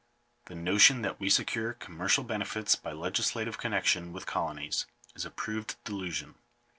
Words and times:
The 0.45 0.55
notion 0.55 1.03
that 1.03 1.19
we 1.19 1.29
secure 1.29 1.73
commercial 1.73 2.23
benefits 2.23 2.75
by 2.75 2.91
legislative 2.91 3.59
connection 3.59 4.11
with 4.11 4.25
colonies, 4.25 4.87
is 5.13 5.25
a 5.25 5.29
proved 5.29 5.75
delusion. 5.83 6.33